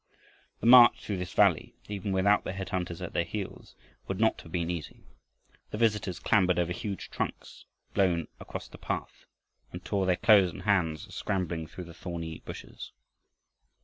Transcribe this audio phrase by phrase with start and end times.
[0.61, 3.75] The march through this valley, even without the head hunters at their heels,
[4.07, 5.03] would not have been easy.
[5.69, 9.27] The visitors clambered over huge trunks blown across the path,
[9.71, 12.93] and tore their clothes and hands scrambling through the thorny bushes.